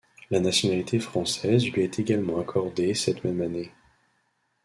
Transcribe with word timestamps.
La 0.31 0.39
nationalité 0.39 0.97
française 0.97 1.63
lui 1.71 1.83
est 1.83 1.99
également 1.99 2.39
accordée 2.39 2.95
cette 2.95 3.23
même 3.23 3.39
année. 3.43 3.71